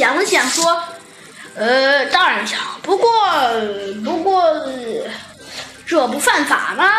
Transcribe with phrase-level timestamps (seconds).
[0.00, 0.82] 想了想说
[1.54, 3.10] ：“呃，当然想，不过，
[4.02, 4.42] 不过，
[5.86, 6.90] 这不犯法吗？”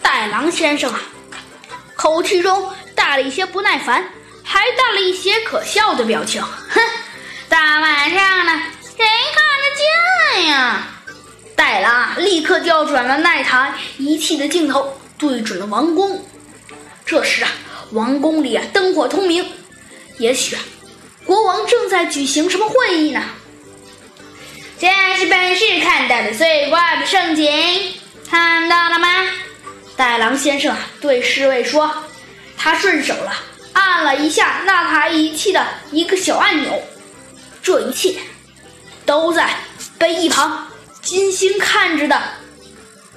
[0.00, 0.98] 戴狼先生啊，
[1.94, 4.02] 口气中带了一些不耐烦，
[4.42, 6.40] 还带了一些可笑的表情。
[6.40, 6.80] 哼，
[7.50, 9.04] 大晚上的，谁
[9.34, 10.86] 看得见呀？
[11.54, 16.24] 戴狼立刻调转了那台仪器的镜头，对准了王宫。
[17.04, 17.50] 这时啊，
[17.92, 19.52] 王宫里啊灯火通明，
[20.18, 20.62] 也许啊
[21.24, 23.22] 国王正在举行什么会议呢？
[24.78, 27.94] 这是本市看到的最怪的盛景，
[28.30, 29.08] 看到了吗？
[29.96, 32.04] 袋狼先生啊对侍卫说
[32.56, 33.32] ：“他顺手了
[33.72, 36.82] 按了一下那台仪器的一个小按钮，
[37.62, 38.14] 这一切
[39.04, 39.50] 都在
[39.98, 40.68] 被一旁
[41.02, 42.22] 精心看着的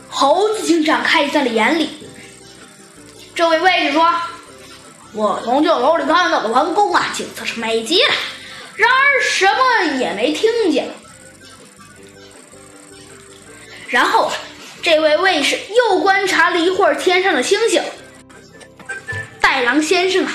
[0.08, 1.90] 猴子警长看在了眼里。”
[3.36, 4.14] 这位卫士说
[5.14, 8.14] ：“我从旧楼里看到的王宫啊，景色是美极了，
[8.76, 10.90] 然而什么也没听见。”
[13.90, 14.32] 然后。
[14.82, 17.84] 这位卫士又观察了一会儿天上的星星。
[19.42, 20.32] 袋狼先生啊，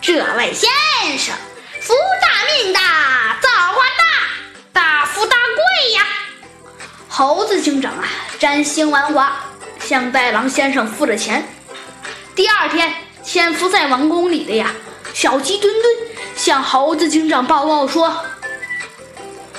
[0.00, 0.70] 这位先
[1.18, 1.34] 生
[1.82, 2.28] 福大
[2.64, 4.04] 命大，造化大，
[4.72, 6.06] 大富大贵呀！”
[7.06, 9.44] 猴子警长啊，占星玩滑，
[9.86, 11.46] 向袋狼先生付了钱。
[12.34, 12.92] 第二天，
[13.22, 14.74] 潜伏在王宫里的呀，
[15.14, 15.94] 小鸡墩墩
[16.34, 18.08] 向猴子警长报告说。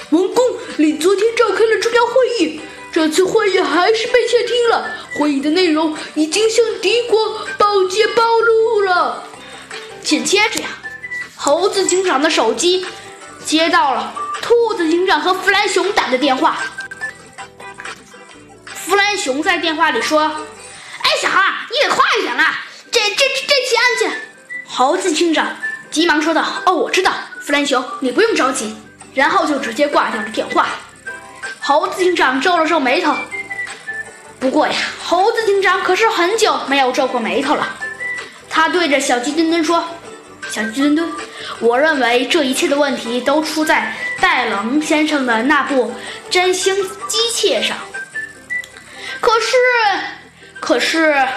[0.09, 2.59] 王宫里昨天召开了重要会议，
[2.91, 4.91] 这次会议还是被窃听了。
[5.17, 9.23] 会议的内容已经向敌国报捷暴露了。
[10.03, 10.67] 紧接着呀，
[11.37, 12.85] 猴子警长的手机
[13.45, 16.61] 接到了兔子警长和弗兰熊打的电话。
[18.87, 20.21] 弗兰熊在电话里说
[21.03, 22.63] ：“哎，小孩，你得快一点啦！
[22.89, 24.21] 这、这、这这起案件。”
[24.65, 25.57] 猴子警长
[25.91, 28.73] 急忙说道：“哦，我知道，弗兰熊，你不用着急。”
[29.13, 30.69] 然后就直接挂掉了电话。
[31.59, 33.13] 猴子警长皱了皱眉头。
[34.39, 34.73] 不过呀，
[35.03, 37.67] 猴子警长可是很久没有皱过眉头了。
[38.49, 39.83] 他对着小鸡墩墩说
[40.49, 41.11] ：“小鸡墩墩，
[41.59, 45.93] 我认为这一切的问题都出在戴狼先生的那部
[46.29, 46.73] 占星
[47.09, 47.77] 机器上。
[49.21, 49.57] 可是，
[50.59, 51.27] 可是，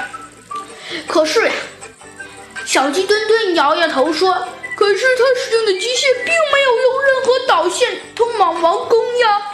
[1.06, 1.52] 可是呀！”
[2.64, 4.36] 小鸡墩墩摇摇头说。
[4.76, 9.49] 可是他使用的机械并没有用任何导线通往王宫呀。